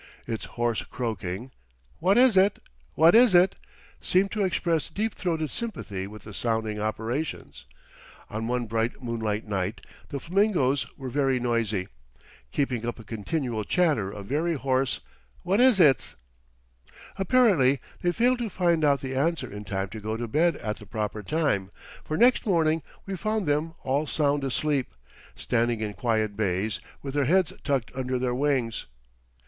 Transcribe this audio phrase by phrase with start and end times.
[0.25, 1.51] Its hoarse croaking,
[1.99, 2.57] "What is it,"
[2.95, 3.53] "What is it,"
[4.01, 7.65] seemed to express deep throated sympathy with the sounding operations.
[8.27, 11.87] On one bright moonlight night the flamingoes were very noisy,
[12.51, 15.01] keeping up a continual clatter of very hoarse
[15.43, 16.15] "What is it's."
[17.17, 20.77] Apparently they failed to find out the answer in time to go to bed at
[20.77, 21.69] the proper time,
[22.03, 24.95] for next morning we found them all sound asleep,
[25.35, 28.87] standing in quiet bays with their heads tucked under their wings.